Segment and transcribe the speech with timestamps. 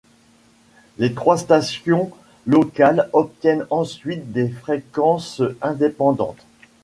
[0.97, 2.09] Les trois stations
[2.47, 6.43] locales obtiennent ensuite des fréquences indépendantes.